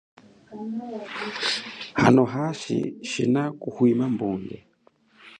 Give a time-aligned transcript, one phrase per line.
[2.01, 2.77] Hano hashi
[3.09, 4.57] shina kuhwima mbunge.